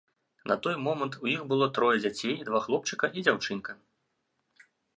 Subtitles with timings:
[0.51, 3.77] На той момант у іх было трое дзяцей, два хлопчыка і дзяўчынка.